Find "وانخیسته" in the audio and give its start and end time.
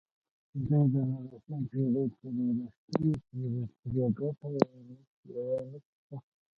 5.33-6.17